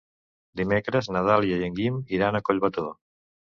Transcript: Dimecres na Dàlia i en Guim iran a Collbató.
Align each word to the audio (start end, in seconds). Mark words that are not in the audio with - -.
Dimecres 0.61 1.09
na 1.17 1.21
Dàlia 1.27 1.61
i 1.61 1.67
en 1.69 1.77
Guim 1.81 2.01
iran 2.19 2.41
a 2.41 2.45
Collbató. 2.51 2.89